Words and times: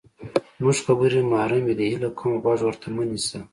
زمونږ 0.57 0.77
خبرې 0.85 1.19
محرمې 1.31 1.73
دي، 1.77 1.85
هیله 1.93 2.09
کوم 2.17 2.33
غوږ 2.43 2.59
ورته 2.63 2.87
مه 2.95 3.03
نیسه! 3.11 3.39